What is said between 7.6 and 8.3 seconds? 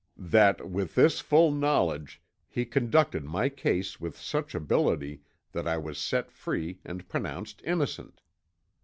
innocent.